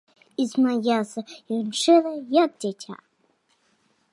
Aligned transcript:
І 0.43 0.45
смяяўся 0.53 1.21
ён 1.57 1.67
шчыра, 1.81 2.13
як 2.41 2.51
дзіця. 2.65 2.95